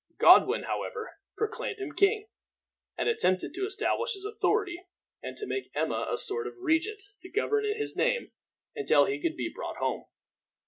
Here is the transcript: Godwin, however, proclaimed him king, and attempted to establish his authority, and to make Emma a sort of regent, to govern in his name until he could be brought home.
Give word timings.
Godwin, 0.17 0.63
however, 0.63 1.19
proclaimed 1.37 1.77
him 1.79 1.91
king, 1.91 2.27
and 2.97 3.07
attempted 3.07 3.53
to 3.53 3.67
establish 3.67 4.15
his 4.15 4.25
authority, 4.25 4.83
and 5.21 5.37
to 5.37 5.45
make 5.45 5.69
Emma 5.75 6.07
a 6.09 6.17
sort 6.17 6.47
of 6.47 6.55
regent, 6.57 7.03
to 7.19 7.29
govern 7.29 7.65
in 7.67 7.77
his 7.77 7.95
name 7.95 8.31
until 8.75 9.05
he 9.05 9.21
could 9.21 9.35
be 9.37 9.53
brought 9.55 9.77
home. 9.77 10.05